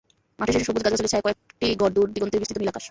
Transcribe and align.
মাঠের 0.39 0.53
শেষে 0.55 0.67
সবুজ 0.67 0.83
গাছগাছালির 0.85 1.11
ছায়ায় 1.13 1.25
কয়েকটি 1.25 1.67
ঘর, 1.81 1.89
দূর 1.95 2.07
দিগন্তে 2.13 2.39
বিস্তৃত 2.39 2.57
নীল 2.59 2.69
আকাশ। 2.71 2.79